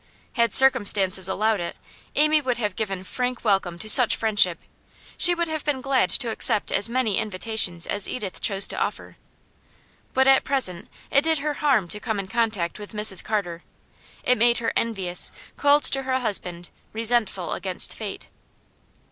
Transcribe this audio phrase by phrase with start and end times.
[0.33, 1.77] Had circumstances allowed it,
[2.15, 4.57] Amy would have given frank welcome to such friendship;
[5.15, 9.15] she would have been glad to accept as many invitations as Edith chose to offer.
[10.15, 13.61] But at present it did her harm to come in contact with Mrs Carter;
[14.23, 18.27] it made her envious, cold to her husband, resentful against fate.